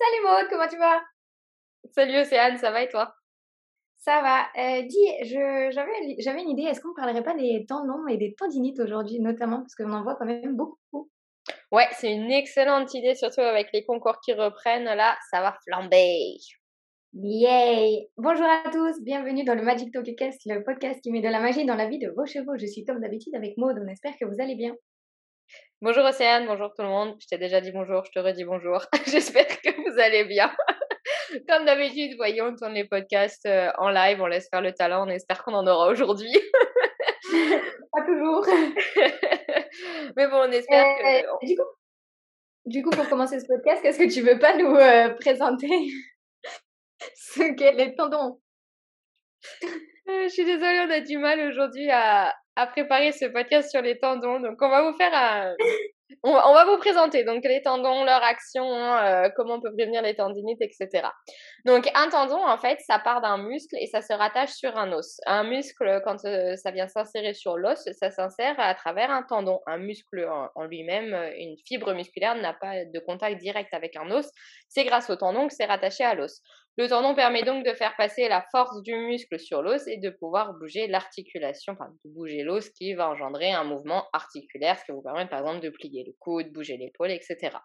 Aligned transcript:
Salut 0.00 0.22
Maud, 0.22 0.46
comment 0.48 0.68
tu 0.68 0.78
vas? 0.78 1.02
Salut 1.92 2.18
Océane, 2.18 2.56
ça 2.56 2.70
va 2.70 2.82
et 2.82 2.88
toi? 2.88 3.16
Ça 3.96 4.22
va. 4.22 4.46
Euh, 4.56 4.82
dis, 4.82 5.08
j'avais, 5.24 6.42
une 6.42 6.50
idée, 6.50 6.62
est-ce 6.62 6.80
qu'on 6.80 6.90
ne 6.90 6.94
parlerait 6.94 7.24
pas 7.24 7.34
des 7.34 7.66
tendons 7.66 8.06
et 8.06 8.16
des 8.16 8.32
tendinites 8.34 8.78
aujourd'hui, 8.78 9.18
notamment, 9.18 9.58
parce 9.58 9.74
qu'on 9.74 9.92
en 9.92 10.04
voit 10.04 10.14
quand 10.14 10.24
même 10.24 10.54
beaucoup 10.54 11.10
Ouais, 11.72 11.88
c'est 11.92 12.12
une 12.12 12.30
excellente 12.30 12.94
idée, 12.94 13.16
surtout 13.16 13.40
avec 13.40 13.70
les 13.72 13.84
concours 13.84 14.20
qui 14.20 14.34
reprennent, 14.34 14.84
là, 14.84 15.18
ça 15.32 15.40
va 15.40 15.58
flamber 15.66 16.36
Yay 17.14 18.08
Bonjour 18.16 18.46
à 18.46 18.70
tous, 18.70 19.02
bienvenue 19.02 19.42
dans 19.42 19.56
le 19.56 19.62
Magic 19.62 19.92
Talk 19.92 20.06
le 20.06 20.62
podcast 20.62 21.00
qui 21.00 21.10
met 21.10 21.22
de 21.22 21.28
la 21.28 21.40
magie 21.40 21.66
dans 21.66 21.74
la 21.74 21.88
vie 21.88 21.98
de 21.98 22.10
vos 22.10 22.26
chevaux. 22.26 22.56
Je 22.56 22.66
suis 22.66 22.84
comme 22.84 23.00
d'habitude 23.00 23.34
avec 23.34 23.56
Maud, 23.56 23.76
on 23.82 23.88
espère 23.88 24.16
que 24.16 24.26
vous 24.26 24.40
allez 24.40 24.54
bien. 24.54 24.76
Bonjour 25.80 26.04
Océane, 26.04 26.46
bonjour 26.46 26.74
tout 26.74 26.82
le 26.82 26.88
monde. 26.88 27.16
Je 27.20 27.26
t'ai 27.28 27.38
déjà 27.38 27.60
dit 27.60 27.70
bonjour, 27.70 28.04
je 28.04 28.10
te 28.10 28.18
redis 28.18 28.44
bonjour. 28.44 28.84
J'espère 29.06 29.46
que 29.46 29.77
vous 29.88 29.98
allez 29.98 30.24
bien. 30.24 30.50
Comme 31.48 31.64
d'habitude, 31.64 32.16
voyons, 32.16 32.46
on 32.46 32.56
tourne 32.56 32.74
les 32.74 32.84
podcasts 32.84 33.46
euh, 33.46 33.70
en 33.78 33.90
live, 33.90 34.20
on 34.20 34.26
laisse 34.26 34.48
faire 34.50 34.62
le 34.62 34.72
talent, 34.72 35.06
on 35.06 35.10
espère 35.10 35.42
qu'on 35.42 35.54
en 35.54 35.66
aura 35.66 35.88
aujourd'hui. 35.88 36.32
Pas 37.92 38.02
toujours. 38.06 38.46
Mais 40.16 40.28
bon, 40.28 40.36
on 40.36 40.52
espère 40.52 40.84
que... 40.84 41.24
Euh, 41.24 41.36
du, 41.42 41.56
coup, 41.56 41.62
du 42.66 42.82
coup, 42.82 42.90
pour 42.90 43.08
commencer 43.08 43.38
ce 43.40 43.46
podcast, 43.46 43.84
est-ce 43.84 43.98
que 43.98 44.12
tu 44.12 44.22
veux 44.22 44.38
pas 44.38 44.56
nous 44.56 44.74
euh, 44.74 45.10
présenter? 45.14 45.68
Ce 47.14 47.54
qu'est 47.54 47.72
les 47.72 47.94
tendons 47.94 48.40
Je 50.06 50.28
suis 50.28 50.44
désolée, 50.44 50.86
on 50.86 50.90
a 50.90 51.00
du 51.00 51.18
mal 51.18 51.40
aujourd'hui 51.48 51.90
à, 51.90 52.34
à 52.56 52.66
préparer 52.66 53.12
ce 53.12 53.26
podcast 53.26 53.70
sur 53.70 53.82
les 53.82 53.98
tendons. 53.98 54.40
Donc, 54.40 54.60
on 54.60 54.68
va 54.68 54.90
vous 54.90 54.96
faire 54.96 55.12
un... 55.14 55.54
on, 56.22 56.32
va 56.32 56.64
vous 56.64 56.78
présenter 56.78 57.24
donc 57.24 57.44
les 57.44 57.62
tendons, 57.62 58.04
leur 58.04 58.22
action, 58.22 58.64
euh, 58.64 59.28
comment 59.36 59.54
on 59.54 59.60
peut 59.60 59.72
prévenir 59.72 60.02
les 60.02 60.14
tendinites, 60.14 60.60
etc. 60.60 61.08
Donc, 61.64 61.88
un 61.94 62.08
tendon, 62.08 62.42
en 62.44 62.56
fait, 62.58 62.80
ça 62.80 62.98
part 62.98 63.20
d'un 63.20 63.38
muscle 63.38 63.76
et 63.78 63.86
ça 63.86 64.00
se 64.00 64.12
rattache 64.12 64.50
sur 64.50 64.76
un 64.76 64.92
os. 64.92 65.20
Un 65.26 65.44
muscle, 65.44 66.00
quand 66.04 66.24
euh, 66.24 66.56
ça 66.56 66.70
vient 66.70 66.88
s'insérer 66.88 67.34
sur 67.34 67.56
l'os, 67.56 67.88
ça 67.92 68.10
s'insère 68.10 68.54
à 68.58 68.74
travers 68.74 69.10
un 69.10 69.22
tendon. 69.22 69.60
Un 69.66 69.78
muscle 69.78 70.26
en, 70.54 70.64
lui-même, 70.64 71.12
euh, 71.12 71.30
une 71.36 71.56
fibre 71.66 71.92
musculaire 71.92 72.34
n'a 72.36 72.54
pas 72.54 72.84
de 72.84 72.98
contact 73.00 73.38
direct 73.38 73.74
avec 73.74 73.96
un 73.96 74.10
os. 74.10 74.28
C'est 74.68 74.84
grâce 74.84 75.10
au 75.10 75.16
tendon 75.16 75.46
que 75.46 75.54
c'est 75.54 75.66
rattaché 75.66 76.04
à 76.04 76.14
l'os. 76.14 76.42
Le 76.78 76.88
tendon 76.88 77.16
permet 77.16 77.42
donc 77.42 77.66
de 77.66 77.72
faire 77.72 77.96
passer 77.96 78.28
la 78.28 78.40
force 78.52 78.80
du 78.82 78.94
muscle 78.94 79.40
sur 79.40 79.62
l'os 79.62 79.84
et 79.88 79.96
de 79.96 80.10
pouvoir 80.10 80.54
bouger 80.54 80.86
l'articulation, 80.86 81.72
enfin 81.72 81.90
de 82.04 82.10
bouger 82.10 82.44
l'os 82.44 82.70
qui 82.70 82.94
va 82.94 83.10
engendrer 83.10 83.50
un 83.50 83.64
mouvement 83.64 84.04
articulaire, 84.12 84.78
ce 84.78 84.84
qui 84.84 84.92
vous 84.92 85.02
permet 85.02 85.26
par 85.26 85.40
exemple 85.40 85.58
de 85.58 85.70
plier 85.70 86.04
le 86.06 86.12
coude, 86.20 86.52
bouger 86.52 86.76
l'épaule, 86.76 87.10
etc. 87.10 87.58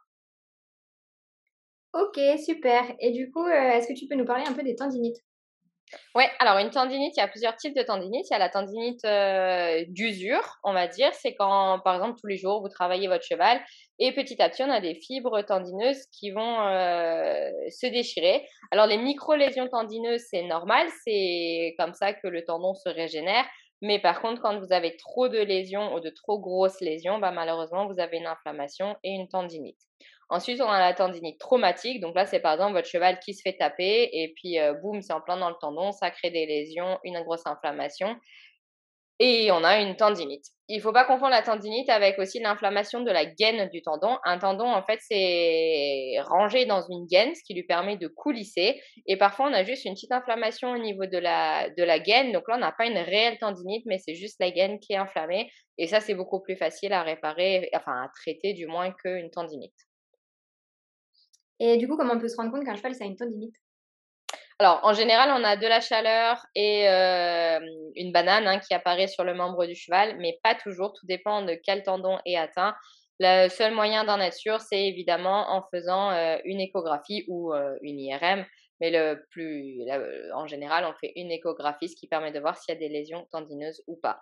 Ok, 1.94 2.19
super. 2.44 2.95
Et 3.00 3.11
du 3.11 3.30
coup, 3.31 3.45
euh, 3.45 3.52
est-ce 3.52 3.88
que 3.88 3.94
tu 3.94 4.08
peux 4.08 4.16
nous 4.16 4.25
parler 4.25 4.45
un 4.47 4.53
peu 4.53 4.64
des 4.64 4.75
tendinites? 4.75 5.23
Ouais, 6.16 6.30
alors 6.39 6.58
une 6.58 6.69
tendinite, 6.69 7.16
il 7.17 7.19
y 7.19 7.23
a 7.23 7.27
plusieurs 7.27 7.55
types 7.55 7.75
de 7.75 7.83
tendinites. 7.83 8.27
Il 8.30 8.33
y 8.33 8.36
a 8.36 8.39
la 8.39 8.49
tendinite 8.49 9.03
euh, 9.05 9.83
d'usure, 9.88 10.59
on 10.63 10.73
va 10.73 10.88
dire. 10.88 11.13
C'est 11.13 11.33
quand, 11.35 11.80
par 11.83 11.95
exemple, 11.95 12.19
tous 12.19 12.27
les 12.27 12.38
jours, 12.38 12.61
vous 12.61 12.69
travaillez 12.69 13.08
votre 13.08 13.23
cheval 13.23 13.59
et 14.00 14.11
petit 14.11 14.41
à 14.41 14.50
petit, 14.50 14.63
on 14.63 14.72
a 14.72 14.81
des 14.81 14.95
fibres 14.95 15.41
tendineuses 15.44 16.05
qui 16.11 16.31
vont 16.31 16.67
euh, 16.67 17.50
se 17.69 17.88
déchirer. 17.88 18.47
Alors, 18.72 18.88
les 18.88 18.97
micro-lésions 18.97 19.67
tendineuses, 19.67 20.23
c'est 20.30 20.44
normal. 20.44 20.88
C'est 21.05 21.75
comme 21.77 21.94
ça 21.94 22.13
que 22.13 22.28
le 22.28 22.44
tendon 22.44 22.73
se 22.73 22.89
régénère. 22.89 23.45
Mais 23.81 23.99
par 23.99 24.21
contre, 24.21 24.41
quand 24.41 24.59
vous 24.59 24.71
avez 24.71 24.95
trop 24.95 25.27
de 25.27 25.39
lésions 25.39 25.93
ou 25.93 25.99
de 25.99 26.09
trop 26.09 26.39
grosses 26.39 26.79
lésions, 26.79 27.19
bah, 27.19 27.31
malheureusement, 27.31 27.88
vous 27.88 27.99
avez 27.99 28.17
une 28.17 28.27
inflammation 28.27 28.95
et 29.03 29.11
une 29.11 29.27
tendinite. 29.27 29.79
Ensuite, 30.29 30.61
on 30.61 30.69
a 30.69 30.79
la 30.79 30.93
tendinite 30.93 31.39
traumatique. 31.39 31.99
Donc 31.99 32.16
là, 32.16 32.25
c'est 32.25 32.39
par 32.39 32.53
exemple 32.53 32.73
votre 32.73 32.88
cheval 32.88 33.19
qui 33.19 33.33
se 33.33 33.41
fait 33.41 33.57
taper 33.57 34.09
et 34.13 34.33
puis 34.35 34.57
euh, 34.59 34.73
boum, 34.73 35.01
c'est 35.01 35.13
en 35.13 35.21
plein 35.21 35.38
dans 35.38 35.49
le 35.49 35.55
tendon, 35.59 35.91
ça 35.91 36.11
crée 36.11 36.31
des 36.31 36.45
lésions, 36.45 36.97
une 37.03 37.21
grosse 37.21 37.45
inflammation. 37.45 38.16
Et 39.19 39.51
on 39.51 39.63
a 39.63 39.79
une 39.79 39.95
tendinite. 39.95 40.53
Il 40.69 40.79
faut 40.81 40.94
pas 40.94 41.03
confondre 41.03 41.31
la 41.31 41.41
tendinite 41.41 41.90
avec 41.90 42.18
aussi 42.19 42.40
l'inflammation 42.40 43.01
de 43.01 43.12
la 43.12 43.25
gaine 43.25 43.69
du 43.69 43.81
tendon. 43.81 44.18
Un 44.24 44.40
tendon, 44.40 44.66
en 44.66 44.81
fait, 44.81 45.00
c'est 45.01 46.16
rangé 46.22 46.66
dans 46.66 46.81
une 46.81 47.06
gaine, 47.06 47.35
ce 47.35 47.44
qui 47.44 47.53
lui 47.53 47.63
permet 47.63 47.97
de 47.97 48.07
coulisser. 48.07 48.81
Et 49.06 49.18
parfois, 49.18 49.50
on 49.50 49.53
a 49.53 49.63
juste 49.66 49.84
une 49.84 49.94
petite 49.94 50.13
inflammation 50.13 50.72
au 50.72 50.78
niveau 50.78 51.06
de 51.06 51.18
la, 51.18 51.69
de 51.69 51.84
la 51.84 52.00
gaine. 52.00 52.31
Donc 52.31 52.47
là, 52.47 52.56
on 52.56 52.59
n'a 52.59 52.72
pas 52.72 52.85
une 52.85 52.97
réelle 52.97 53.38
tendinite, 53.40 53.85
mais 53.85 53.97
c'est 53.97 54.16
juste 54.16 54.38
la 54.40 54.52
gaine 54.52 54.79
qui 54.79 54.94
est 54.94 54.97
inflammée. 54.97 55.52
Et 55.78 55.88
ça, 55.88 56.00
c'est 56.00 56.16
beaucoup 56.16 56.41
plus 56.41 56.56
facile 56.56 56.94
à 56.94 57.03
réparer, 57.03 57.69
enfin 57.75 58.03
à 58.03 58.09
traiter 58.22 58.53
du 58.53 58.66
moins 58.66 58.91
qu'une 58.94 59.29
tendinite. 59.31 59.75
Et 61.59 61.78
du 61.78 61.88
coup, 61.90 61.97
comment 61.97 62.13
on 62.13 62.19
peut 62.19 62.29
se 62.29 62.38
rendre 62.38 62.52
compte 62.52 62.66
qu'un 62.66 62.75
cheval, 62.75 62.96
ça 62.96 63.03
a 63.03 63.07
une 63.07 63.18
tendinite? 63.18 63.56
Alors, 64.59 64.80
en 64.84 64.94
général, 64.94 65.30
on 65.31 65.44
a 65.44 65.58
de 65.58 65.68
la 65.68 65.81
chaleur 65.81 66.46
et 66.56 66.88
euh, 66.88 67.59
une 67.96 68.12
banane 68.12 68.47
hein, 68.47 68.59
qui 68.59 68.74
apparaît 68.74 69.08
sur 69.08 69.24
le 69.24 69.34
membre 69.34 69.66
du 69.66 69.75
cheval, 69.75 70.18
mais 70.19 70.40
pas 70.44 70.56
toujours. 70.56 70.94
Tout 70.94 71.06
dépend 71.06 71.41
de 71.41 71.56
quel 71.64 71.84
tendon 71.84 72.19
est 72.25 72.38
atteint. 72.38 72.75
Le 73.19 73.50
seul 73.50 73.74
moyen 73.74 74.03
d'en 74.03 74.19
être 74.19 74.36
sûr, 74.36 74.59
c'est 74.62 74.88
évidemment 74.88 75.52
en 75.52 75.64
faisant 75.72 76.12
euh, 76.12 76.38
une 76.46 76.59
échographie 76.59 77.25
ou 77.28 77.53
euh, 77.53 77.75
une 77.81 78.00
IRM. 78.00 78.46
Mais 78.80 78.91
le 78.91 79.25
plus, 79.31 79.80
en 80.34 80.46
général, 80.46 80.85
on 80.85 80.94
fait 81.00 81.14
une 81.16 81.31
échographie, 81.31 81.90
ce 81.90 81.96
qui 81.96 82.08
permet 82.08 82.31
de 82.31 82.40
voir 82.40 82.58
s'il 82.58 82.74
y 82.74 82.78
a 82.78 82.80
des 82.80 82.90
lésions 82.90 83.28
tendineuses 83.31 83.81
ou 83.88 83.96
pas. 83.96 84.22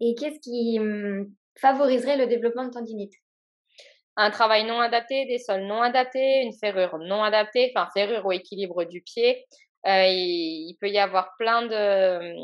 Et 0.00 0.14
qu'est-ce 0.14 0.40
qui 0.40 0.78
hum, 0.78 1.32
favoriserait 1.58 2.16
le 2.16 2.26
développement 2.26 2.64
de 2.64 2.70
tendinite? 2.70 3.14
Un 4.16 4.30
travail 4.30 4.64
non 4.64 4.80
adapté, 4.80 5.24
des 5.26 5.38
sols 5.38 5.64
non 5.64 5.82
adaptés, 5.82 6.42
une 6.42 6.52
serrure 6.52 6.98
non 6.98 7.22
adaptée, 7.22 7.72
enfin 7.74 7.88
serrure 7.94 8.26
au 8.26 8.32
équilibre 8.32 8.84
du 8.84 9.02
pied. 9.02 9.44
Euh, 9.88 10.06
il, 10.06 10.76
peut 10.80 10.88
y 10.88 10.98
avoir 10.98 11.34
plein 11.38 11.62
de, 11.62 12.36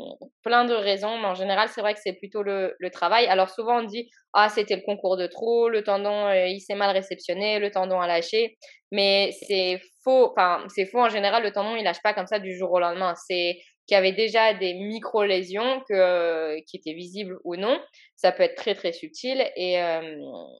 plein 0.43 0.65
de 0.65 0.73
raisons, 0.73 1.17
mais 1.19 1.27
en 1.27 1.35
général, 1.35 1.69
c'est 1.69 1.79
vrai 1.79 1.93
que 1.93 2.01
c'est 2.03 2.13
plutôt 2.13 2.43
le, 2.43 2.75
le, 2.79 2.89
travail. 2.89 3.27
Alors 3.27 3.49
souvent, 3.49 3.79
on 3.79 3.83
dit 3.83 4.09
ah 4.33 4.49
c'était 4.49 4.75
le 4.75 4.81
concours 4.81 5.15
de 5.15 5.25
trop, 5.25 5.69
le 5.69 5.81
tendon 5.81 6.27
euh, 6.27 6.47
il 6.47 6.59
s'est 6.59 6.75
mal 6.75 6.91
réceptionné, 6.91 7.59
le 7.59 7.71
tendon 7.71 8.01
a 8.01 8.07
lâché, 8.07 8.57
mais 8.91 9.31
c'est 9.47 9.79
faux. 10.03 10.31
Enfin 10.31 10.65
c'est 10.67 10.85
faux 10.85 10.99
en 10.99 11.09
général, 11.09 11.43
le 11.43 11.51
tendon 11.51 11.77
il 11.77 11.83
lâche 11.83 12.01
pas 12.03 12.13
comme 12.13 12.27
ça 12.27 12.39
du 12.39 12.57
jour 12.57 12.73
au 12.73 12.79
lendemain. 12.79 13.13
C'est 13.15 13.57
qui 13.89 13.95
avait 13.95 14.11
déjà 14.11 14.53
des 14.53 14.75
micro-lésions 14.75 15.81
que, 15.89 16.59
qui 16.65 16.77
étaient 16.77 16.93
visibles 16.93 17.39
ou 17.43 17.55
non. 17.55 17.81
Ça 18.15 18.31
peut 18.31 18.43
être 18.43 18.53
très 18.53 18.75
très 18.75 18.93
subtil. 18.93 19.43
Et, 19.55 19.81
euh, 19.81 20.15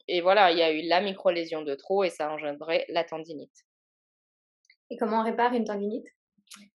et 0.08 0.22
voilà, 0.22 0.52
il 0.52 0.58
y 0.58 0.64
a 0.64 0.72
eu 0.72 0.82
la 0.88 1.00
micro-lésion 1.00 1.62
de 1.62 1.76
trop 1.76 2.04
et 2.04 2.10
ça 2.10 2.32
engendrait 2.32 2.86
la 2.90 3.04
tendinite. 3.04 3.54
Et 4.90 4.98
comment 4.98 5.22
on 5.22 5.24
répare 5.24 5.54
une 5.54 5.64
tendinite? 5.64 6.08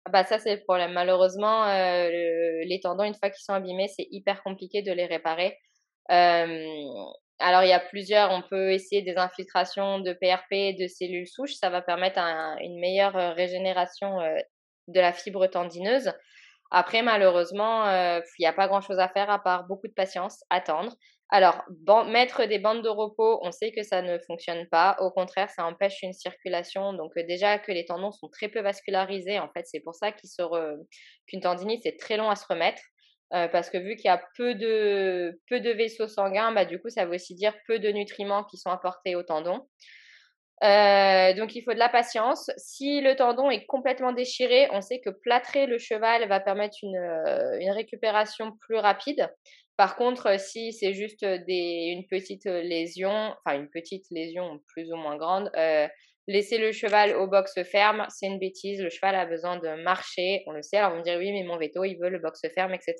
Ah 0.04 0.10
bah 0.12 0.22
ça 0.22 0.38
c'est 0.38 0.54
le 0.54 0.62
problème. 0.62 0.92
Malheureusement, 0.92 1.64
euh, 1.64 2.08
les 2.08 2.78
tendons 2.80 3.02
une 3.02 3.16
fois 3.16 3.30
qu'ils 3.30 3.42
sont 3.42 3.54
abîmés, 3.54 3.88
c'est 3.88 4.06
hyper 4.12 4.40
compliqué 4.44 4.82
de 4.82 4.92
les 4.92 5.06
réparer. 5.06 5.58
Euh, 6.12 6.64
alors 7.40 7.64
il 7.64 7.68
y 7.70 7.72
a 7.72 7.80
plusieurs, 7.80 8.30
on 8.30 8.42
peut 8.48 8.70
essayer 8.70 9.02
des 9.02 9.16
infiltrations 9.16 9.98
de 9.98 10.12
PRP, 10.12 10.78
de 10.80 10.86
cellules 10.86 11.26
souches, 11.26 11.54
ça 11.54 11.68
va 11.68 11.82
permettre 11.82 12.20
une 12.60 12.78
meilleure 12.78 13.34
régénération 13.34 14.18
de 14.86 15.00
la 15.00 15.12
fibre 15.12 15.48
tendineuse. 15.48 16.12
Après, 16.70 17.02
malheureusement, 17.02 17.84
il 17.88 18.22
n'y 18.40 18.46
a 18.46 18.52
pas 18.52 18.68
grand-chose 18.68 18.98
à 18.98 19.08
faire 19.08 19.30
à 19.30 19.38
part 19.42 19.66
beaucoup 19.66 19.86
de 19.88 19.92
patience, 19.92 20.42
attendre. 20.50 20.92
Alors, 21.30 21.64
mettre 22.06 22.44
des 22.46 22.58
bandes 22.58 22.82
de 22.82 22.88
repos, 22.88 23.40
on 23.42 23.50
sait 23.50 23.72
que 23.72 23.82
ça 23.82 24.02
ne 24.02 24.18
fonctionne 24.26 24.68
pas. 24.68 24.96
Au 25.00 25.10
contraire, 25.10 25.50
ça 25.50 25.64
empêche 25.64 26.02
une 26.02 26.12
circulation. 26.12 26.92
Donc, 26.92 27.12
déjà 27.16 27.58
que 27.58 27.72
les 27.72 27.84
tendons 27.84 28.12
sont 28.12 28.28
très 28.28 28.48
peu 28.48 28.60
vascularisés, 28.60 29.38
en 29.38 29.48
fait, 29.52 29.64
c'est 29.66 29.80
pour 29.80 29.94
ça 29.94 30.12
qu'une 30.12 31.40
tendinite, 31.40 31.82
c'est 31.82 31.96
très 31.96 32.16
long 32.16 32.30
à 32.30 32.36
se 32.36 32.46
remettre. 32.46 32.82
parce 33.30 33.70
que 33.70 33.78
vu 33.78 33.96
qu'il 33.96 34.06
y 34.06 34.08
a 34.08 34.22
peu 34.36 34.54
de, 34.54 35.40
peu 35.48 35.60
de 35.60 35.70
vaisseaux 35.70 36.08
sanguins, 36.08 36.52
bah, 36.52 36.64
du 36.64 36.80
coup, 36.80 36.88
ça 36.88 37.04
veut 37.06 37.14
aussi 37.14 37.34
dire 37.34 37.54
peu 37.66 37.78
de 37.78 37.88
nutriments 37.90 38.44
qui 38.44 38.56
sont 38.58 38.70
apportés 38.70 39.16
aux 39.16 39.22
tendons. 39.24 39.66
Euh, 40.62 41.34
donc 41.34 41.56
il 41.56 41.62
faut 41.62 41.74
de 41.74 41.78
la 41.78 41.88
patience. 41.88 42.50
Si 42.56 43.00
le 43.00 43.16
tendon 43.16 43.50
est 43.50 43.66
complètement 43.66 44.12
déchiré, 44.12 44.68
on 44.72 44.80
sait 44.80 45.00
que 45.00 45.10
plâtrer 45.10 45.66
le 45.66 45.78
cheval 45.78 46.28
va 46.28 46.40
permettre 46.40 46.76
une, 46.82 46.96
euh, 46.96 47.72
récupération 47.72 48.52
plus 48.60 48.76
rapide. 48.76 49.28
Par 49.76 49.96
contre, 49.96 50.38
si 50.38 50.72
c'est 50.72 50.94
juste 50.94 51.22
une 51.22 52.06
petite 52.06 52.44
lésion, 52.44 53.34
enfin 53.44 53.56
une 53.58 53.68
petite 53.68 54.06
lésion 54.10 54.60
plus 54.68 54.92
ou 54.92 54.96
moins 54.96 55.16
grande, 55.16 55.50
euh, 55.56 55.88
laisser 56.26 56.58
le 56.58 56.72
cheval 56.72 57.14
au 57.16 57.26
box 57.26 57.62
ferme, 57.64 58.06
c'est 58.08 58.26
une 58.26 58.38
bêtise. 58.38 58.80
Le 58.80 58.88
cheval 58.88 59.14
a 59.14 59.26
besoin 59.26 59.58
de 59.58 59.82
marcher, 59.82 60.42
on 60.46 60.52
le 60.52 60.62
sait. 60.62 60.78
Alors, 60.78 60.92
on 60.94 60.98
me 60.98 61.02
dire 61.02 61.18
oui, 61.18 61.32
mais 61.32 61.42
mon 61.42 61.58
veto, 61.58 61.84
il 61.84 61.96
veut 61.96 62.08
le 62.08 62.18
box 62.18 62.40
ferme, 62.54 62.74
etc. 62.74 62.94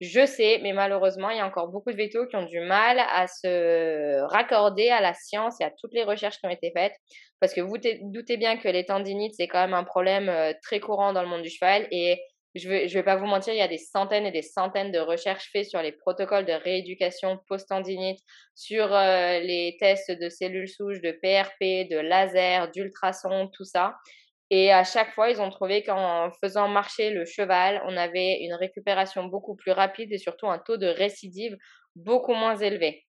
Je 0.00 0.26
sais, 0.26 0.60
mais 0.62 0.72
malheureusement, 0.72 1.30
il 1.30 1.38
y 1.38 1.40
a 1.40 1.46
encore 1.46 1.68
beaucoup 1.68 1.90
de 1.90 1.96
vétos 1.96 2.26
qui 2.26 2.36
ont 2.36 2.46
du 2.46 2.60
mal 2.60 2.98
à 2.98 3.26
se 3.26 4.20
raccorder 4.22 4.88
à 4.90 5.00
la 5.00 5.14
science 5.14 5.60
et 5.60 5.64
à 5.64 5.70
toutes 5.70 5.94
les 5.94 6.04
recherches 6.04 6.38
qui 6.38 6.46
ont 6.46 6.50
été 6.50 6.70
faites. 6.74 6.94
Parce 7.40 7.54
que 7.54 7.62
vous 7.62 7.78
doutez 7.78 8.36
bien 8.36 8.58
que 8.58 8.68
les 8.68 8.84
tendinites, 8.84 9.34
c'est 9.36 9.48
quand 9.48 9.60
même 9.60 9.74
un 9.74 9.84
problème 9.84 10.28
euh, 10.28 10.52
très 10.62 10.78
courant 10.78 11.14
dans 11.14 11.22
le 11.22 11.28
monde 11.28 11.42
du 11.42 11.50
cheval. 11.50 11.88
Et 11.90 12.20
je 12.54 12.68
ne 12.68 12.72
vais, 12.72 12.86
vais 12.86 13.02
pas 13.02 13.16
vous 13.16 13.26
mentir, 13.26 13.54
il 13.54 13.58
y 13.58 13.62
a 13.62 13.68
des 13.68 13.78
centaines 13.78 14.26
et 14.26 14.32
des 14.32 14.42
centaines 14.42 14.90
de 14.92 14.98
recherches 14.98 15.50
faites 15.52 15.68
sur 15.68 15.82
les 15.82 15.92
protocoles 15.92 16.46
de 16.46 16.52
rééducation 16.52 17.38
post-tendinite, 17.48 18.18
sur 18.54 18.92
euh, 18.92 19.38
les 19.40 19.76
tests 19.78 20.10
de 20.10 20.28
cellules 20.28 20.68
souches, 20.68 21.00
de 21.00 21.12
PRP, 21.12 21.88
de 21.90 21.98
laser, 21.98 22.70
d'ultrasons, 22.70 23.48
tout 23.48 23.64
ça. 23.64 23.96
Et 24.50 24.72
à 24.72 24.82
chaque 24.82 25.12
fois, 25.14 25.30
ils 25.30 25.40
ont 25.40 25.50
trouvé 25.50 25.84
qu'en 25.84 26.30
faisant 26.42 26.66
marcher 26.68 27.10
le 27.10 27.24
cheval, 27.24 27.82
on 27.86 27.96
avait 27.96 28.40
une 28.40 28.54
récupération 28.54 29.24
beaucoup 29.24 29.54
plus 29.54 29.70
rapide 29.72 30.12
et 30.12 30.18
surtout 30.18 30.48
un 30.48 30.58
taux 30.58 30.76
de 30.76 30.88
récidive 30.88 31.56
beaucoup 31.94 32.34
moins 32.34 32.56
élevé. 32.56 33.04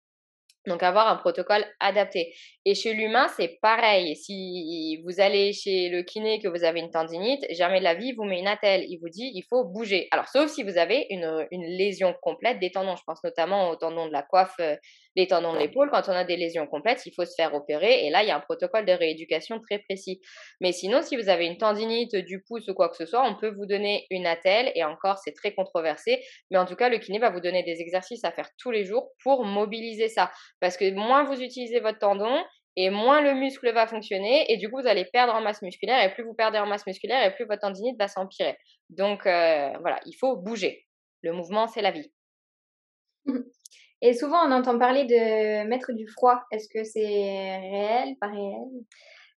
Donc 0.66 0.82
avoir 0.82 1.08
un 1.08 1.16
protocole 1.16 1.64
adapté. 1.80 2.34
Et 2.66 2.74
chez 2.74 2.92
l'humain, 2.92 3.28
c'est 3.36 3.58
pareil. 3.62 4.14
Si 4.14 5.00
vous 5.04 5.18
allez 5.18 5.54
chez 5.54 5.88
le 5.88 6.02
kiné 6.02 6.38
que 6.38 6.48
vous 6.48 6.64
avez 6.64 6.80
une 6.80 6.90
tendinite, 6.90 7.46
jamais 7.50 7.78
de 7.78 7.84
la 7.84 7.94
vie, 7.94 8.12
vous 8.12 8.24
met 8.24 8.40
une 8.40 8.46
attelle. 8.46 8.84
Il 8.88 8.98
vous 8.98 9.08
dit, 9.08 9.30
il 9.34 9.42
faut 9.48 9.64
bouger. 9.64 10.08
Alors, 10.10 10.28
sauf 10.28 10.50
si 10.50 10.62
vous 10.62 10.76
avez 10.76 11.06
une, 11.08 11.46
une 11.50 11.64
lésion 11.64 12.14
complète 12.20 12.58
des 12.58 12.70
tendons. 12.70 12.96
Je 12.96 13.02
pense 13.06 13.24
notamment 13.24 13.70
aux 13.70 13.76
tendons 13.76 14.06
de 14.06 14.12
la 14.12 14.22
coiffe, 14.22 14.54
euh, 14.60 14.76
les 15.16 15.26
tendons 15.26 15.52
de 15.52 15.58
l'épaule. 15.58 15.90
Quand 15.90 16.08
on 16.08 16.12
a 16.12 16.24
des 16.24 16.36
lésions 16.36 16.66
complètes, 16.66 17.04
il 17.06 17.12
faut 17.14 17.24
se 17.24 17.34
faire 17.36 17.54
opérer. 17.54 18.06
Et 18.06 18.10
là, 18.10 18.22
il 18.22 18.28
y 18.28 18.30
a 18.30 18.36
un 18.36 18.40
protocole 18.40 18.86
de 18.86 18.92
rééducation 18.92 19.60
très 19.60 19.78
précis. 19.78 20.20
Mais 20.60 20.72
sinon, 20.72 21.02
si 21.02 21.16
vous 21.16 21.28
avez 21.28 21.46
une 21.46 21.58
tendinite 21.58 22.16
du 22.16 22.42
pouce 22.42 22.68
ou 22.68 22.74
quoi 22.74 22.88
que 22.88 22.96
ce 22.96 23.06
soit, 23.06 23.26
on 23.26 23.36
peut 23.36 23.50
vous 23.50 23.66
donner 23.66 24.06
une 24.10 24.26
attelle. 24.26 24.72
Et 24.74 24.84
encore, 24.84 25.18
c'est 25.18 25.32
très 25.32 25.54
controversé. 25.54 26.20
Mais 26.50 26.58
en 26.58 26.66
tout 26.66 26.76
cas, 26.76 26.88
le 26.88 26.98
kiné 26.98 27.18
va 27.18 27.30
vous 27.30 27.40
donner 27.40 27.62
des 27.62 27.80
exercices 27.80 28.24
à 28.24 28.32
faire 28.32 28.48
tous 28.58 28.70
les 28.70 28.84
jours 28.84 29.10
pour 29.22 29.44
mobiliser 29.44 30.08
ça. 30.08 30.30
Parce 30.60 30.76
que 30.76 30.90
moins 30.92 31.24
vous 31.24 31.40
utilisez 31.40 31.80
votre 31.80 31.98
tendon, 31.98 32.42
et 32.76 32.88
moins 32.90 33.20
le 33.20 33.34
muscle 33.34 33.72
va 33.72 33.86
fonctionner 33.86 34.50
et 34.50 34.56
du 34.56 34.70
coup 34.70 34.80
vous 34.80 34.86
allez 34.86 35.04
perdre 35.04 35.34
en 35.34 35.40
masse 35.40 35.60
musculaire 35.60 36.04
et 36.04 36.14
plus 36.14 36.22
vous 36.22 36.34
perdez 36.34 36.58
en 36.58 36.66
masse 36.66 36.86
musculaire 36.86 37.24
et 37.26 37.34
plus 37.34 37.44
votre 37.44 37.62
tendinite 37.62 37.98
va 37.98 38.06
s'empirer. 38.06 38.56
Donc 38.90 39.26
euh, 39.26 39.70
voilà, 39.80 39.98
il 40.06 40.14
faut 40.14 40.36
bouger. 40.36 40.86
Le 41.22 41.32
mouvement, 41.32 41.66
c'est 41.66 41.82
la 41.82 41.90
vie. 41.90 42.10
Et 44.02 44.14
souvent 44.14 44.47
on 44.47 44.52
entend 44.52 44.79
parler 44.79 45.05
de 45.05 45.67
mettre 45.67 45.93
du 45.93 46.06
froid. 46.08 46.43
Est-ce 46.50 46.69
que 46.69 46.85
c'est 46.85 47.00
réel, 47.00 48.17
pas 48.20 48.29
réel? 48.29 48.69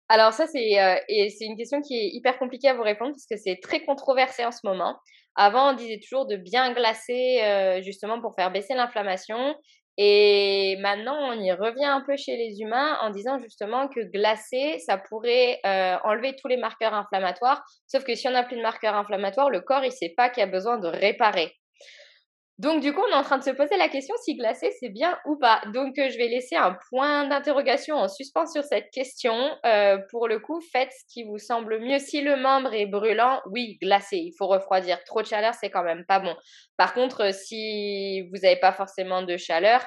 Alors 0.10 0.34
ça 0.34 0.48
c'est 0.48 0.80
euh, 0.80 0.96
une 1.10 1.58
question 1.58 1.82
qui 1.82 1.96
est 1.96 2.10
hyper 2.14 2.38
compliquée 2.38 2.70
à 2.70 2.74
vous 2.74 2.84
répondre 2.84 3.12
parce 3.12 3.26
que 3.30 3.38
c'est 3.38 3.60
très 3.62 3.84
controversé 3.84 4.46
en 4.46 4.52
ce 4.52 4.62
moment. 4.64 4.98
Avant 5.36 5.72
on 5.72 5.76
disait 5.76 6.00
toujours 6.00 6.28
de 6.28 6.36
bien 6.36 6.74
glacer 6.74 7.42
euh, 7.44 7.82
justement 7.82 8.22
pour 8.22 8.36
faire 8.36 8.52
baisser 8.52 8.74
l'inflammation 8.76 9.56
et 9.98 10.76
maintenant, 10.80 11.16
on 11.16 11.40
y 11.40 11.52
revient 11.52 11.86
un 11.86 12.02
peu 12.02 12.18
chez 12.18 12.36
les 12.36 12.62
humains 12.62 12.98
en 13.02 13.12
disant 13.12 13.38
justement 13.40 13.88
que 13.88 14.00
glacer, 14.00 14.80
ça 14.80 14.98
pourrait 14.98 15.60
euh, 15.66 15.98
enlever 16.04 16.36
tous 16.36 16.48
les 16.48 16.58
marqueurs 16.58 16.96
inflammatoires. 16.96 17.64
Sauf 17.88 18.04
que 18.04 18.16
si 18.16 18.28
on 18.28 18.32
n'a 18.32 18.44
plus 18.44 18.58
de 18.58 18.62
marqueurs 18.62 18.96
inflammatoires, 18.96 19.52
le 19.52 19.62
corps, 19.62 19.86
il 19.86 19.92
sait 19.92 20.14
pas 20.18 20.30
qu'il 20.30 20.42
a 20.42 20.48
besoin 20.48 20.80
de 20.80 20.88
réparer. 20.88 21.54
Donc, 22.60 22.82
du 22.82 22.94
coup, 22.94 23.02
on 23.02 23.12
est 23.12 23.18
en 23.18 23.24
train 23.24 23.40
de 23.40 23.44
se 23.44 23.50
poser 23.50 23.78
la 23.78 23.90
question 23.90 24.14
si 24.24 24.36
glacer, 24.36 24.70
c'est 24.80 24.90
bien 24.90 25.18
ou 25.26 25.38
pas. 25.38 25.62
Donc, 25.74 25.98
euh, 25.98 26.10
je 26.10 26.18
vais 26.18 26.28
laisser 26.28 26.56
un 26.56 26.78
point 26.90 27.28
d'interrogation 27.28 27.96
en 27.96 28.08
suspens 28.08 28.46
sur 28.46 28.64
cette 28.64 28.92
question. 28.92 29.34
Euh, 29.66 29.98
pour 30.12 30.28
le 30.28 30.40
coup, 30.40 30.62
faites 30.72 30.92
ce 30.92 31.04
qui 31.12 31.24
vous 31.24 31.40
semble 31.40 31.80
mieux. 31.80 31.98
Si 31.98 32.22
le 32.22 32.36
membre 32.36 32.74
est 32.76 32.86
brûlant, 32.86 33.42
oui, 33.50 33.80
glacer. 33.82 34.18
Il 34.18 34.34
faut 34.38 34.48
refroidir. 34.48 35.04
Trop 35.04 35.24
de 35.24 35.28
chaleur, 35.28 35.56
c'est 35.56 35.72
quand 35.72 35.84
même 35.84 36.06
pas 36.06 36.20
bon. 36.20 36.36
Par 36.78 36.94
contre, 36.94 37.34
si 37.34 38.22
vous 38.30 38.42
n'avez 38.44 38.60
pas 38.60 38.72
forcément 38.72 39.24
de 39.24 39.36
chaleur, 39.36 39.84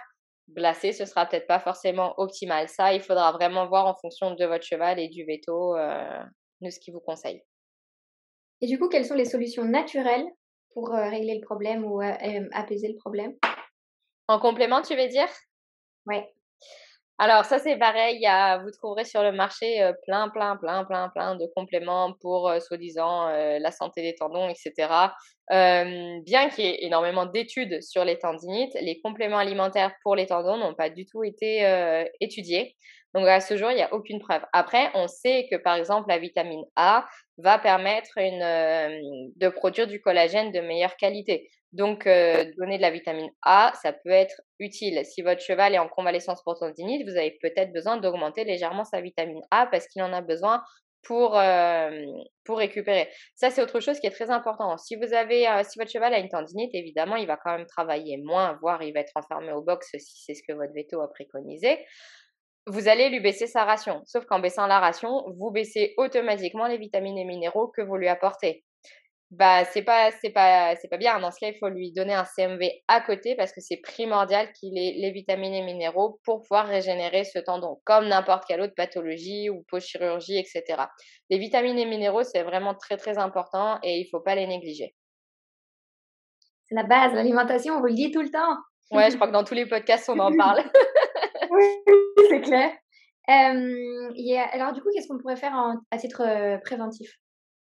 glacer, 0.50 0.92
ce 0.92 1.04
sera 1.04 1.24
peut-être 1.26 1.46
pas 1.46 1.60
forcément 1.60 2.14
optimal. 2.18 2.68
Ça, 2.68 2.92
il 2.92 3.00
faudra 3.00 3.30
vraiment 3.30 3.68
voir 3.68 3.86
en 3.86 3.94
fonction 3.94 4.34
de 4.34 4.44
votre 4.44 4.64
cheval 4.64 4.98
et 4.98 5.08
du 5.08 5.24
veto 5.24 5.76
euh, 5.76 6.20
de 6.60 6.70
ce 6.70 6.80
qu'il 6.80 6.94
vous 6.94 7.00
conseille. 7.00 7.42
Et 8.60 8.66
du 8.66 8.78
coup, 8.78 8.88
quelles 8.88 9.04
sont 9.04 9.14
les 9.14 9.24
solutions 9.24 9.64
naturelles 9.64 10.26
pour 10.76 10.94
euh, 10.94 11.08
régler 11.08 11.36
le 11.36 11.40
problème 11.40 11.86
ou 11.86 12.02
euh, 12.02 12.48
apaiser 12.52 12.88
le 12.88 12.96
problème. 12.96 13.32
En 14.28 14.38
complément, 14.38 14.82
tu 14.82 14.94
veux 14.94 15.08
dire? 15.08 15.28
Oui. 16.04 16.18
Alors 17.18 17.46
ça 17.46 17.58
c'est 17.58 17.78
pareil, 17.78 18.18
y 18.20 18.62
vous 18.62 18.70
trouverez 18.72 19.06
sur 19.06 19.22
le 19.22 19.32
marché 19.32 19.82
euh, 19.82 19.94
plein, 20.04 20.28
plein, 20.28 20.54
plein, 20.56 20.84
plein, 20.84 21.08
plein 21.08 21.34
de 21.34 21.46
compléments 21.56 22.12
pour 22.20 22.52
soi-disant 22.60 23.28
la 23.28 23.70
santé 23.70 24.02
des 24.02 24.14
tendons, 24.14 24.50
etc. 24.50 25.14
bien 25.48 26.50
qu'il 26.50 26.66
y 26.66 26.68
ait 26.68 26.84
énormément 26.84 27.24
d'études 27.24 27.82
sur 27.82 28.04
les 28.04 28.18
tendinites, 28.18 28.76
les 28.82 29.00
compléments 29.00 29.38
alimentaires 29.38 29.94
pour 30.02 30.14
les 30.14 30.26
tendons 30.26 30.58
n'ont 30.58 30.74
pas 30.74 30.90
du 30.90 31.06
tout 31.06 31.24
été 31.24 31.64
étudiés. 32.20 32.76
Donc 33.14 33.26
à 33.26 33.40
ce 33.40 33.56
jour, 33.56 33.70
il 33.70 33.76
n'y 33.76 33.82
a 33.82 33.92
aucune 33.94 34.20
preuve. 34.20 34.42
Après, 34.52 34.90
on 34.94 35.08
sait 35.08 35.46
que 35.50 35.56
par 35.56 35.76
exemple 35.76 36.08
la 36.08 36.18
vitamine 36.18 36.64
A 36.76 37.06
va 37.38 37.58
permettre 37.58 38.10
euh, 38.18 38.98
de 39.36 39.48
produire 39.48 39.86
du 39.86 40.00
collagène 40.00 40.52
de 40.52 40.60
meilleure 40.60 40.96
qualité. 40.96 41.48
Donc 41.72 42.06
euh, 42.06 42.44
donner 42.58 42.76
de 42.76 42.82
la 42.82 42.90
vitamine 42.90 43.30
A, 43.42 43.72
ça 43.82 43.92
peut 43.92 44.10
être 44.10 44.40
utile. 44.58 45.02
Si 45.04 45.22
votre 45.22 45.40
cheval 45.40 45.74
est 45.74 45.78
en 45.78 45.88
convalescence 45.88 46.42
pour 46.42 46.58
tendinite, 46.58 47.08
vous 47.08 47.16
avez 47.16 47.38
peut-être 47.40 47.72
besoin 47.72 47.96
d'augmenter 47.96 48.44
légèrement 48.44 48.84
sa 48.84 49.00
vitamine 49.00 49.40
A 49.50 49.66
parce 49.66 49.86
qu'il 49.88 50.02
en 50.02 50.12
a 50.12 50.20
besoin 50.20 50.62
pour, 51.02 51.38
euh, 51.38 51.90
récupérer. 52.48 53.08
Ça, 53.34 53.50
c'est 53.50 53.62
autre 53.62 53.80
chose 53.80 53.98
qui 54.00 54.06
est 54.06 54.10
très 54.10 54.30
important. 54.30 54.76
Si 54.76 54.96
vous 54.96 55.14
avez, 55.14 55.46
si 55.64 55.78
votre 55.78 55.90
cheval 55.90 56.12
a 56.12 56.18
une 56.18 56.28
tendinite, 56.28 56.74
évidemment, 56.74 57.16
il 57.16 57.26
va 57.26 57.36
quand 57.36 57.56
même 57.56 57.66
travailler 57.66 58.18
moins, 58.18 58.58
voire 58.60 58.82
il 58.82 58.92
va 58.92 59.00
être 59.00 59.12
enfermé 59.14 59.52
au 59.52 59.62
box 59.62 59.88
si 59.98 60.22
c'est 60.24 60.34
ce 60.34 60.42
que 60.46 60.52
votre 60.52 60.72
veto 60.74 61.00
a 61.00 61.08
préconisé 61.08 61.78
vous 62.66 62.88
allez 62.88 63.08
lui 63.08 63.20
baisser 63.20 63.46
sa 63.46 63.64
ration. 63.64 64.02
Sauf 64.06 64.24
qu'en 64.26 64.40
baissant 64.40 64.66
la 64.66 64.80
ration, 64.80 65.24
vous 65.38 65.50
baissez 65.50 65.94
automatiquement 65.96 66.66
les 66.66 66.78
vitamines 66.78 67.18
et 67.18 67.24
minéraux 67.24 67.68
que 67.68 67.82
vous 67.82 67.96
lui 67.96 68.08
apportez. 68.08 68.64
Bah, 69.32 69.64
c'est 69.64 69.82
pas, 69.82 70.12
c'est 70.20 70.30
pas, 70.30 70.76
c'est 70.76 70.88
pas 70.88 70.98
bien. 70.98 71.18
Dans 71.18 71.32
ce 71.32 71.40
cas, 71.40 71.48
il 71.48 71.58
faut 71.58 71.68
lui 71.68 71.92
donner 71.92 72.14
un 72.14 72.24
CMV 72.24 72.68
à 72.86 73.00
côté 73.00 73.34
parce 73.34 73.52
que 73.52 73.60
c'est 73.60 73.78
primordial 73.78 74.52
qu'il 74.52 74.78
ait 74.78 74.94
les 74.98 75.10
vitamines 75.10 75.54
et 75.54 75.64
minéraux 75.64 76.20
pour 76.24 76.42
pouvoir 76.42 76.66
régénérer 76.66 77.24
ce 77.24 77.40
tendon, 77.40 77.80
comme 77.84 78.06
n'importe 78.06 78.44
quelle 78.46 78.60
autre 78.60 78.74
pathologie 78.76 79.50
ou 79.50 79.64
post-chirurgie, 79.68 80.38
etc. 80.38 80.84
Les 81.28 81.38
vitamines 81.38 81.78
et 81.78 81.86
minéraux, 81.86 82.22
c'est 82.22 82.44
vraiment 82.44 82.74
très, 82.74 82.96
très 82.96 83.18
important 83.18 83.78
et 83.82 83.98
il 83.98 84.08
faut 84.10 84.20
pas 84.20 84.36
les 84.36 84.46
négliger. 84.46 84.94
C'est 86.68 86.76
la 86.76 86.84
base, 86.84 87.12
l'alimentation, 87.12 87.74
on 87.74 87.80
vous 87.80 87.86
le 87.86 87.94
dit 87.94 88.12
tout 88.12 88.22
le 88.22 88.30
temps. 88.30 88.56
Ouais, 88.92 89.10
je 89.10 89.16
crois 89.16 89.26
que 89.26 89.32
dans 89.32 89.44
tous 89.44 89.54
les 89.54 89.66
podcasts, 89.66 90.08
on 90.08 90.18
en 90.20 90.36
parle. 90.36 90.62
oui, 91.56 91.94
c'est 92.28 92.40
clair. 92.40 92.70
alors, 93.28 94.72
du 94.72 94.80
coup, 94.80 94.88
qu'est-ce 94.94 95.08
qu'on 95.08 95.18
pourrait 95.18 95.36
faire 95.36 95.54
à 95.90 95.98
titre 95.98 96.22
préventif 96.64 97.10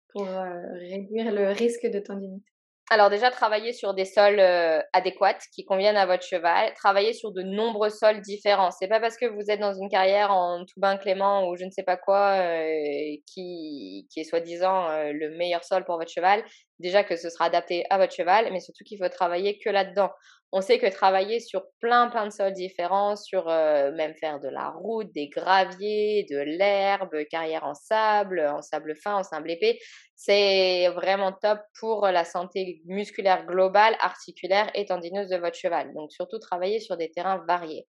pour 0.10 0.26
réduire 0.26 1.32
le 1.32 1.50
risque 1.50 1.86
de 1.86 2.00
tendinite? 2.00 2.44
Alors 2.90 3.10
déjà, 3.10 3.32
travailler 3.32 3.72
sur 3.72 3.94
des 3.94 4.06
sols 4.06 4.42
adéquats 4.92 5.40
qui 5.56 5.64
conviennent 5.64 5.96
à 5.96 6.06
votre 6.06 6.24
cheval. 6.24 6.74
Travailler 6.74 7.14
sur 7.14 7.32
de 7.32 7.42
nombreux 7.42 7.90
sols 7.90 8.22
différents. 8.22 8.72
C'est 8.72 8.90
pas 8.90 9.00
parce 9.00 9.18
que 9.18 9.26
vous 9.26 9.50
êtes 9.50 9.62
dans 9.62 9.74
une 9.74 9.90
carrière 9.90 10.32
en 10.32 10.66
tout 10.66 10.80
bain 10.80 10.98
clément 10.98 11.48
ou 11.48 11.56
je 11.56 11.64
ne 11.64 11.72
sais 11.72 11.84
pas 11.84 11.98
quoi 11.98 12.44
qui 13.26 14.06
est 14.16 14.24
soi-disant 14.26 14.90
le 15.12 15.38
meilleur 15.38 15.64
sol 15.64 15.86
pour 15.86 15.98
votre 15.98 16.12
cheval. 16.12 16.44
Déjà 16.84 17.04
que 17.06 17.16
ce 17.16 17.30
sera 17.30 17.46
adapté 17.46 17.86
à 17.90 17.98
votre 17.98 18.14
cheval, 18.14 18.52
mais 18.52 18.60
surtout 18.60 18.84
qu'il 18.84 18.98
faut 18.98 19.08
travailler 19.08 19.58
que 19.58 19.70
là-dedans. 19.70 20.12
On 20.52 20.62
sait 20.62 20.80
que 20.80 20.86
travailler 20.86 21.40
sur 21.40 21.64
plein, 21.80 22.10
plein 22.10 22.28
de 22.28 22.32
sols 22.32 22.54
différents, 22.54 23.16
sur 23.16 23.48
euh, 23.50 23.92
même 23.94 24.14
faire 24.16 24.42
de 24.42 24.50
la 24.50 24.70
route, 24.70 25.12
des 25.14 25.30
graviers, 25.30 26.28
de 26.30 26.38
l'herbe, 26.38 27.24
carrière 27.32 27.64
en 27.64 27.74
sable, 27.74 28.46
en 28.46 28.62
sable 28.62 28.96
fin, 28.96 29.16
en 29.16 29.24
sable 29.24 29.50
épais, 29.50 29.80
c'est 30.16 30.90
vraiment 30.90 31.32
top 31.32 31.60
pour 31.80 32.06
la 32.06 32.26
santé 32.26 32.82
musculaire 32.86 33.46
globale, 33.46 33.96
articulaire 34.02 34.70
et 34.76 34.86
tendineuse 34.86 35.30
de 35.30 35.38
votre 35.38 35.58
cheval. 35.58 35.94
Donc 35.94 36.12
surtout 36.12 36.38
travailler 36.38 36.82
sur 36.82 36.98
des 36.98 37.10
terrains 37.10 37.44
variés. 37.48 37.88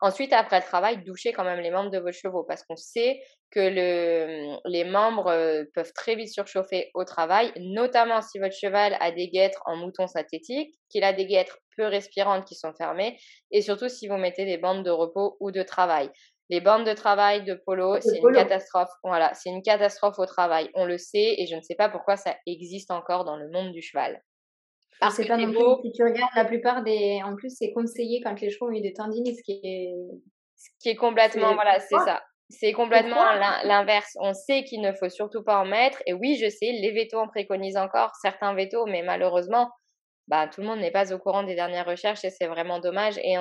Ensuite, 0.00 0.32
après 0.32 0.60
le 0.60 0.64
travail, 0.64 1.02
douchez 1.04 1.32
quand 1.32 1.44
même 1.44 1.60
les 1.60 1.70
membres 1.70 1.90
de 1.90 1.98
vos 1.98 2.12
chevaux 2.12 2.44
parce 2.44 2.62
qu'on 2.64 2.76
sait 2.76 3.20
que 3.50 3.60
le, 3.60 4.58
les 4.66 4.84
membres 4.84 5.28
euh, 5.28 5.64
peuvent 5.74 5.92
très 5.94 6.14
vite 6.16 6.32
surchauffer 6.32 6.90
au 6.94 7.04
travail, 7.04 7.52
notamment 7.56 8.20
si 8.20 8.38
votre 8.38 8.54
cheval 8.54 8.96
a 9.00 9.10
des 9.10 9.28
guêtres 9.28 9.62
en 9.66 9.76
mouton 9.76 10.06
synthétique, 10.06 10.74
qu'il 10.90 11.04
a 11.04 11.12
des 11.12 11.26
guêtres 11.26 11.58
peu 11.76 11.86
respirantes 11.86 12.46
qui 12.46 12.54
sont 12.54 12.72
fermées, 12.74 13.18
et 13.50 13.62
surtout 13.62 13.88
si 13.88 14.08
vous 14.08 14.16
mettez 14.16 14.44
des 14.44 14.58
bandes 14.58 14.84
de 14.84 14.90
repos 14.90 15.36
ou 15.40 15.50
de 15.50 15.62
travail. 15.62 16.10
Les 16.48 16.60
bandes 16.60 16.86
de 16.86 16.92
travail 16.92 17.44
de 17.44 17.54
polo, 17.54 18.00
c'est 18.00 18.18
une 18.18 18.32
catastrophe. 18.32 18.90
Voilà, 19.02 19.34
c'est 19.34 19.50
une 19.50 19.62
catastrophe 19.62 20.18
au 20.18 20.26
travail. 20.26 20.70
On 20.74 20.84
le 20.84 20.96
sait 20.96 21.34
et 21.38 21.46
je 21.46 21.56
ne 21.56 21.60
sais 21.62 21.74
pas 21.74 21.88
pourquoi 21.88 22.16
ça 22.16 22.36
existe 22.46 22.92
encore 22.92 23.24
dans 23.24 23.36
le 23.36 23.50
monde 23.50 23.72
du 23.72 23.82
cheval. 23.82 24.22
Parce 25.00 25.16
que 25.16 25.26
pas 25.26 25.36
non 25.36 25.80
si 25.82 25.92
tu 25.92 26.02
regardes 26.02 26.34
la 26.34 26.44
plupart 26.44 26.82
des. 26.82 27.20
En 27.24 27.36
plus, 27.36 27.50
c'est 27.50 27.72
conseillé 27.72 28.20
quand 28.22 28.40
les 28.40 28.50
chevaux 28.50 28.68
ont 28.68 28.72
eu 28.72 28.80
des 28.80 28.92
tendinites, 28.92 29.36
ce 29.36 29.42
qui 29.42 29.60
est. 29.62 29.92
Ce 30.56 30.70
qui 30.80 30.88
est 30.88 30.96
complètement. 30.96 31.54
Voilà, 31.54 31.80
c'est 31.80 31.98
ça. 31.98 32.22
C'est 32.48 32.72
complètement 32.72 33.24
l'inverse. 33.64 34.16
On 34.20 34.32
sait 34.32 34.62
qu'il 34.64 34.80
ne 34.80 34.92
faut 34.92 35.08
surtout 35.08 35.42
pas 35.42 35.58
en 35.60 35.64
mettre. 35.66 36.00
Et 36.06 36.12
oui, 36.12 36.38
je 36.40 36.48
sais, 36.48 36.70
les 36.72 36.92
vétos 36.92 37.18
en 37.18 37.26
préconisent 37.26 37.76
encore, 37.76 38.12
certains 38.22 38.54
vétos, 38.54 38.86
mais 38.86 39.02
malheureusement, 39.02 39.70
bah, 40.28 40.48
tout 40.48 40.60
le 40.60 40.68
monde 40.68 40.78
n'est 40.78 40.92
pas 40.92 41.12
au 41.12 41.18
courant 41.18 41.42
des 41.42 41.56
dernières 41.56 41.86
recherches 41.86 42.24
et 42.24 42.30
c'est 42.30 42.46
vraiment 42.46 42.78
dommage. 42.78 43.18
Et 43.18 43.34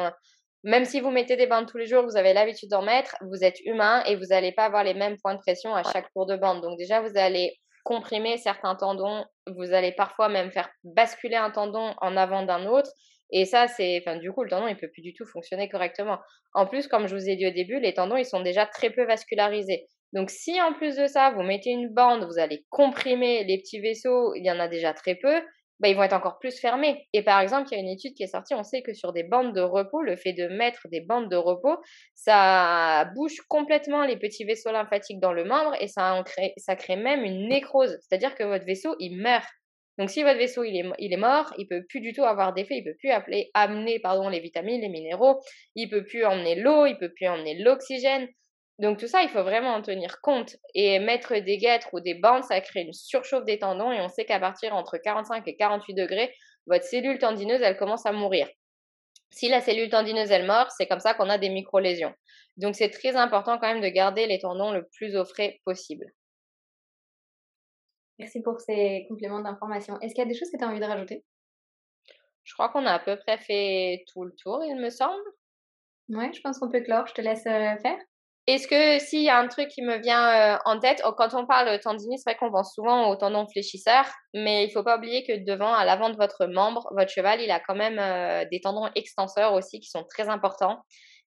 même 0.64 0.86
si 0.86 1.00
vous 1.00 1.12
mettez 1.12 1.36
des 1.36 1.46
bandes 1.46 1.68
tous 1.68 1.78
les 1.78 1.86
jours, 1.86 2.04
vous 2.04 2.18
avez 2.18 2.34
l'habitude 2.34 2.70
d'en 2.70 2.82
mettre, 2.82 3.16
vous 3.22 3.44
êtes 3.44 3.60
humain 3.66 4.04
et 4.06 4.16
vous 4.16 4.26
n'allez 4.32 4.52
pas 4.52 4.66
avoir 4.66 4.84
les 4.84 4.96
mêmes 4.96 5.18
points 5.22 5.36
de 5.36 5.40
pression 5.40 5.76
à 5.76 5.84
chaque 5.84 6.12
tour 6.12 6.26
de 6.26 6.36
bande. 6.36 6.62
Donc 6.62 6.78
déjà, 6.78 7.02
vous 7.02 7.16
allez 7.16 7.60
comprimer 7.86 8.38
certains 8.38 8.76
tendons. 8.76 9.24
Vous 9.48 9.72
allez 9.72 9.94
parfois 9.94 10.28
même 10.28 10.52
faire 10.52 10.70
basculer 10.84 11.36
un 11.36 11.52
tendon 11.52 11.94
en 12.02 12.18
avant 12.18 12.44
d'un 12.44 12.66
autre. 12.66 12.90
Et 13.32 13.46
ça, 13.46 13.68
c'est, 13.68 14.02
enfin, 14.02 14.18
du 14.18 14.32
coup, 14.32 14.44
le 14.44 14.50
tendon, 14.50 14.68
il 14.68 14.76
peut 14.76 14.90
plus 14.92 15.02
du 15.02 15.14
tout 15.14 15.26
fonctionner 15.26 15.70
correctement. 15.70 16.18
En 16.54 16.66
plus, 16.66 16.88
comme 16.88 17.08
je 17.08 17.16
vous 17.16 17.30
ai 17.30 17.36
dit 17.36 17.48
au 17.48 17.52
début, 17.52 17.80
les 17.80 17.94
tendons, 17.94 18.18
ils 18.18 18.26
sont 18.26 18.42
déjà 18.42 18.66
très 18.66 18.90
peu 18.90 19.06
vascularisés. 19.06 19.88
Donc, 20.14 20.30
si 20.30 20.60
en 20.62 20.74
plus 20.74 20.96
de 20.96 21.08
ça, 21.08 21.32
vous 21.32 21.44
mettez 21.44 21.70
une 21.70 21.94
bande, 21.94 22.26
vous 22.26 22.40
allez 22.40 22.66
comprimer 22.70 23.44
les 23.44 23.60
petits 23.60 23.80
vaisseaux, 23.80 24.34
il 24.36 24.46
y 24.46 24.52
en 24.52 24.60
a 24.60 24.68
déjà 24.68 24.94
très 24.94 25.16
peu, 25.16 25.42
bah, 25.80 25.90
ils 25.90 25.96
vont 25.96 26.04
être 26.04 26.14
encore 26.14 26.40
plus 26.40 26.58
fermés. 26.60 27.08
Et 27.14 27.24
par 27.24 27.40
exemple, 27.40 27.68
il 27.72 27.76
y 27.76 27.78
a 27.78 27.82
une 27.82 27.90
étude 27.90 28.14
qui 28.14 28.24
est 28.24 28.28
sortie, 28.28 28.54
on 28.54 28.64
sait 28.64 28.82
que 28.82 28.94
sur 28.94 29.14
des 29.14 29.24
bandes 29.24 29.54
de 29.54 29.62
repos, 29.62 30.02
le 30.02 30.16
fait 30.16 30.34
de 30.34 30.48
mettre 30.48 30.88
des 30.90 31.02
bandes 31.02 31.30
de 31.30 31.36
repos, 31.36 31.78
ça 32.14 33.06
bouge 33.16 33.42
complètement 33.50 34.06
les 34.06 34.18
petits 34.18 34.46
vaisseaux 34.46 34.72
lymphatiques 34.72 35.20
dans 35.20 35.34
le 35.34 35.44
membre 35.44 35.76
et 35.82 35.88
ça, 35.88 36.22
crée, 36.26 36.54
ça 36.58 36.76
crée 36.76 36.96
même 36.96 37.24
une 37.24 37.48
nécrose, 37.50 37.98
c'est-à-dire 38.02 38.36
que 38.36 38.44
votre 38.44 38.66
vaisseau, 38.66 38.96
il 39.00 39.18
meurt. 39.18 39.48
Donc 39.98 40.10
si 40.10 40.24
votre 40.24 40.38
vaisseau 40.38 40.64
il 40.64 40.76
est, 40.76 40.86
il 41.00 41.14
est 41.14 41.18
mort, 41.18 41.54
il 41.58 41.68
peut 41.68 41.84
plus 41.88 42.02
du 42.02 42.12
tout 42.14 42.24
avoir 42.24 42.54
d'effet, 42.54 42.78
il 42.78 42.84
peut 42.84 42.96
plus 43.00 43.12
appeler, 43.12 43.50
amener 43.54 44.00
pardon 44.00 44.28
les 44.28 44.42
vitamines, 44.42 44.82
les 44.82 44.90
minéraux, 44.90 45.40
il 45.76 45.90
peut 45.90 46.04
plus 46.04 46.26
emmener 46.26 46.56
l'eau, 46.56 46.86
il 46.86 46.98
peut 46.98 47.14
plus 47.14 47.28
emmener 47.28 47.56
l'oxygène. 47.60 48.28
Donc 48.80 49.00
tout 49.00 49.08
ça, 49.08 49.22
il 49.24 49.30
faut 49.30 49.44
vraiment 49.44 49.74
en 49.74 49.82
tenir 49.82 50.20
compte. 50.22 50.58
Et 50.74 51.00
mettre 51.00 51.36
des 51.36 51.58
guêtres 51.58 51.90
ou 51.94 52.02
des 52.02 52.14
bandes, 52.14 52.44
ça 52.44 52.60
crée 52.62 52.82
une 52.82 52.94
surchauffe 52.94 53.46
des 53.46 53.60
tendons 53.60 53.92
et 53.92 54.02
on 54.02 54.10
sait 54.10 54.26
qu'à 54.26 54.40
partir 54.40 54.76
entre 54.76 54.98
45 54.98 55.48
et 55.48 55.56
48 55.56 55.94
degrés, 55.94 56.34
votre 56.68 56.84
cellule 56.84 57.20
tendineuse, 57.20 57.62
elle 57.62 57.78
commence 57.78 58.06
à 58.06 58.12
mourir. 58.12 58.48
Si 59.30 59.48
la 59.50 59.62
cellule 59.62 59.90
tendineuse, 59.90 60.32
elle 60.32 60.46
meurt, 60.46 60.72
c'est 60.76 60.88
comme 60.88 61.00
ça 61.00 61.14
qu'on 61.14 61.30
a 61.30 61.38
des 61.38 61.50
micro-lésions. 61.50 62.14
Donc 62.58 62.76
c'est 62.76 62.90
très 62.90 63.16
important 63.16 63.58
quand 63.58 63.68
même 63.68 63.82
de 63.82 63.90
garder 63.90 64.28
les 64.28 64.40
tendons 64.40 64.72
le 64.72 64.88
plus 64.96 65.16
au 65.16 65.26
frais 65.26 65.60
possible. 65.66 66.06
Merci 68.18 68.42
pour 68.42 68.62
ces 68.62 69.06
compléments 69.10 69.42
d'information. 69.42 70.00
Est-ce 70.00 70.14
qu'il 70.14 70.24
y 70.24 70.28
a 70.28 70.30
des 70.30 70.38
choses 70.38 70.50
que 70.50 70.58
tu 70.58 70.64
as 70.64 70.68
envie 70.68 70.80
de 70.80 70.86
rajouter? 70.86 71.24
Je 72.44 72.54
crois 72.54 72.70
qu'on 72.70 72.86
a 72.86 72.94
à 72.94 73.00
peu 73.00 73.18
près 73.18 73.38
fait 73.38 74.06
tout 74.08 74.24
le 74.24 74.34
tour, 74.36 74.64
il 74.64 74.76
me 74.78 74.90
semble. 74.90 75.24
Oui, 76.10 76.32
je 76.34 76.40
pense 76.42 76.60
qu'on 76.60 76.70
peut 76.70 76.82
clore. 76.82 77.08
Je 77.08 77.14
te 77.14 77.22
laisse 77.22 77.46
euh, 77.48 77.76
faire. 77.82 77.98
Est-ce 78.48 78.68
que 78.68 79.04
s'il 79.04 79.24
y 79.24 79.30
a 79.30 79.40
un 79.40 79.48
truc 79.48 79.70
qui 79.70 79.82
me 79.82 79.98
vient 79.98 80.56
euh, 80.56 80.58
en 80.66 80.80
tête, 80.80 81.02
oh, 81.04 81.14
quand 81.18 81.34
on 81.34 81.48
parle 81.48 81.80
tendinite, 81.80 82.20
c'est 82.20 82.30
vrai 82.30 82.38
qu'on 82.38 82.52
pense 82.52 82.76
souvent 82.76 83.10
au 83.10 83.16
tendon 83.16 83.48
fléchisseur, 83.48 84.06
mais 84.36 84.66
il 84.66 84.68
ne 84.68 84.72
faut 84.72 84.84
pas 84.84 84.98
oublier 84.98 85.24
que 85.24 85.44
devant, 85.44 85.74
à 85.74 85.84
l'avant 85.84 86.12
de 86.12 86.16
votre 86.16 86.46
membre, 86.46 86.88
votre 86.96 87.10
cheval, 87.12 87.42
il 87.42 87.50
a 87.50 87.60
quand 87.60 87.74
même 87.74 87.98
euh, 87.98 88.46
des 88.52 88.62
tendons 88.62 88.88
extenseurs 88.94 89.54
aussi 89.54 89.80
qui 89.80 89.90
sont 89.90 90.04
très 90.04 90.30
importants. 90.30 90.84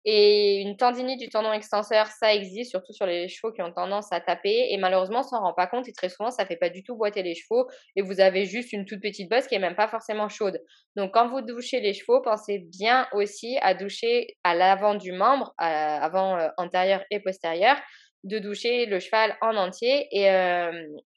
Et 0.08 0.60
une 0.60 0.76
tendinite 0.76 1.18
du 1.18 1.28
tendon 1.28 1.52
extenseur, 1.52 2.06
ça 2.06 2.32
existe, 2.32 2.70
surtout 2.70 2.92
sur 2.92 3.06
les 3.06 3.26
chevaux 3.26 3.52
qui 3.52 3.60
ont 3.60 3.72
tendance 3.72 4.12
à 4.12 4.20
taper. 4.20 4.68
Et 4.70 4.76
malheureusement, 4.78 5.18
on 5.18 5.22
s'en 5.24 5.40
rend 5.40 5.52
pas 5.52 5.66
compte. 5.66 5.88
Et 5.88 5.92
très 5.92 6.08
souvent, 6.08 6.30
ça 6.30 6.44
ne 6.44 6.46
fait 6.46 6.56
pas 6.56 6.70
du 6.70 6.84
tout 6.84 6.94
boiter 6.94 7.24
les 7.24 7.34
chevaux. 7.34 7.66
Et 7.96 8.02
vous 8.02 8.20
avez 8.20 8.44
juste 8.44 8.72
une 8.72 8.84
toute 8.84 9.02
petite 9.02 9.28
bosse 9.28 9.48
qui 9.48 9.56
est 9.56 9.58
même 9.58 9.74
pas 9.74 9.88
forcément 9.88 10.28
chaude. 10.28 10.62
Donc, 10.94 11.12
quand 11.12 11.26
vous 11.28 11.40
douchez 11.40 11.80
les 11.80 11.92
chevaux, 11.92 12.22
pensez 12.22 12.60
bien 12.78 13.08
aussi 13.12 13.58
à 13.62 13.74
doucher 13.74 14.28
à 14.44 14.54
l'avant 14.54 14.94
du 14.94 15.10
membre, 15.10 15.52
avant 15.58 16.38
euh, 16.38 16.48
antérieur 16.56 17.02
et 17.10 17.18
postérieur, 17.18 17.76
de 18.22 18.38
doucher 18.38 18.86
le 18.86 19.00
cheval 19.00 19.36
en 19.40 19.56
entier. 19.56 20.06
Et 20.12 20.30
euh, 20.30 20.70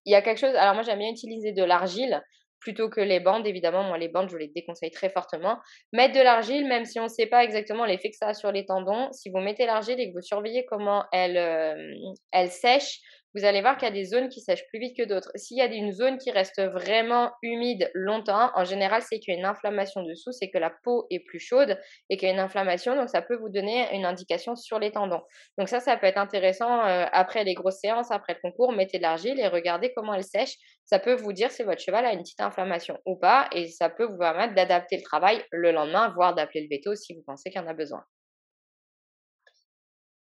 il 0.06 0.12
y 0.12 0.16
a 0.16 0.24
quelque 0.24 0.40
chose. 0.40 0.56
Alors, 0.56 0.74
moi, 0.74 0.82
j'aime 0.82 0.98
bien 0.98 1.12
utiliser 1.12 1.52
de 1.52 1.64
l'argile 1.64 2.24
plutôt 2.60 2.90
que 2.90 3.02
les 3.02 3.20
bandes. 3.20 3.48
Évidemment, 3.48 3.84
moi, 3.84 3.98
les 3.98 4.10
bandes, 4.10 4.30
je 4.30 4.38
les 4.38 4.48
déconseille 4.48 4.92
très 4.92 5.10
fortement. 5.10 5.58
Mettre 5.94 6.16
de 6.16 6.22
l'argile, 6.22 6.68
même 6.68 6.86
si 6.86 7.00
on 7.00 7.04
ne 7.04 7.10
sait 7.10 7.28
pas 7.28 7.44
exactement 7.44 7.86
l'effet 7.86 8.10
que 8.10 8.18
ça 8.18 8.28
a 8.28 8.34
sur 8.34 8.52
les 8.52 8.66
tendons, 8.66 9.12
si 9.12 9.30
vous 9.30 9.40
mettez 9.40 9.66
l'argile 9.66 10.00
et 10.00 10.10
que 10.10 10.14
vous 10.14 10.22
surveillez 10.22 10.66
comment 10.66 11.06
elle, 11.12 11.38
euh, 11.38 11.94
elle 12.32 12.50
sèche, 12.50 13.00
vous 13.36 13.46
allez 13.46 13.62
voir 13.62 13.78
qu'il 13.78 13.88
y 13.88 13.92
a 13.92 13.94
des 13.94 14.06
zones 14.06 14.30
qui 14.30 14.42
sèchent 14.42 14.66
plus 14.70 14.80
vite 14.80 14.98
que 14.98 15.04
d'autres. 15.04 15.32
S'il 15.36 15.58
y 15.58 15.62
a 15.62 15.66
une 15.66 15.92
zone 15.92 16.18
qui 16.18 16.32
reste 16.32 16.62
vraiment 16.62 17.32
humide 17.44 17.92
longtemps, 17.94 18.52
en 18.56 18.64
général, 18.64 19.02
c'est 19.02 19.20
qu'il 19.20 19.34
y 19.34 19.38
a 19.38 19.40
une 19.40 19.46
inflammation 19.46 20.02
dessous, 20.04 20.32
c'est 20.32 20.50
que 20.50 20.58
la 20.58 20.72
peau 20.84 21.06
est 21.10 21.20
plus 21.20 21.40
chaude 21.40 21.78
et 22.10 22.18
qu'il 22.18 22.28
y 22.28 22.32
a 22.32 22.34
une 22.34 22.40
inflammation, 22.40 22.96
donc 22.96 23.10
ça 23.10 23.22
peut 23.22 23.36
vous 23.36 23.50
donner 23.50 23.88
une 23.94 24.06
indication 24.06 24.56
sur 24.56 24.80
les 24.80 24.92
tendons. 24.92 25.22
Donc 25.58 25.70
ça, 25.70 25.80
ça 25.80 25.96
peut 25.98 26.08
être 26.08 26.18
intéressant 26.18 26.86
euh, 26.86 27.06
après 27.12 27.44
les 27.44 27.54
grosses 27.54 27.80
séances, 27.80 28.12
après 28.12 28.34
le 28.34 28.40
concours, 28.42 28.72
mettez 28.72 28.98
de 28.98 29.04
l'argile 29.04 29.40
et 29.40 29.48
regardez 29.48 29.94
comment 29.96 30.14
elle 30.14 30.24
sèche. 30.24 30.56
Ça 30.86 31.00
peut 31.00 31.14
vous 31.14 31.34
dire 31.34 31.52
si 31.52 31.64
votre 31.64 31.82
cheval 31.82 32.06
a 32.06 32.14
une 32.14 32.22
petite 32.22 32.42
inflammation 32.42 32.98
ou 33.06 33.16
pas 33.16 33.48
et 33.54 33.68
ça 33.68 33.90
peut 33.90 34.06
vous 34.06 34.18
permettre 34.18 34.56
d'adapter 34.56 34.98
le 34.98 35.04
travail 35.04 35.44
le 35.52 35.72
lendemain, 35.72 36.12
voire 36.16 36.34
d'appeler 36.34 36.68
le 36.70 36.76
veto 36.76 36.96
si 36.96 37.14
vous 37.14 37.24
pensez 37.26 37.52
qu'il 37.52 37.62
en 37.62 37.68
a 37.68 37.74
besoin. 37.74 38.04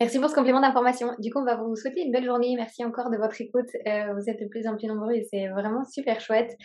Merci 0.02 0.18
pour 0.18 0.32
ce 0.32 0.34
complément 0.34 0.62
d'information. 0.62 1.14
Du 1.20 1.32
coup, 1.32 1.38
on 1.38 1.46
va 1.46 1.58
vous 1.58 1.76
souhaiter 1.76 2.02
une 2.02 2.12
belle 2.12 2.26
journée. 2.26 2.56
Merci 2.58 2.84
encore 2.84 3.12
de 3.12 3.18
votre 3.18 3.40
écoute. 3.40 3.70
Euh, 3.86 4.16
vous 4.16 4.32
êtes 4.32 4.42
de 4.42 4.48
plus 4.48 4.66
en 4.66 4.76
plus 4.76 4.88
nombreux 4.88 5.12
et 5.12 5.28
c'est 5.30 5.48
vraiment 5.50 5.86
super 5.86 6.20
chouette. 6.20 6.58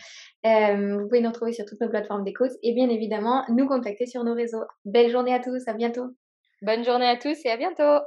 Euh, 0.43 0.97
vous 0.97 1.07
pouvez 1.07 1.21
nous 1.21 1.29
retrouver 1.29 1.53
sur 1.53 1.63
toutes 1.65 1.79
nos 1.79 1.87
plateformes 1.87 2.23
d'écoute 2.23 2.49
et 2.63 2.73
bien 2.73 2.89
évidemment 2.89 3.43
nous 3.49 3.67
contacter 3.67 4.07
sur 4.07 4.23
nos 4.23 4.33
réseaux. 4.33 4.63
Belle 4.85 5.11
journée 5.11 5.35
à 5.35 5.39
tous, 5.39 5.67
à 5.67 5.73
bientôt. 5.73 6.07
Bonne 6.63 6.83
journée 6.83 7.07
à 7.07 7.15
tous 7.15 7.37
et 7.45 7.51
à 7.51 7.57
bientôt. 7.57 8.03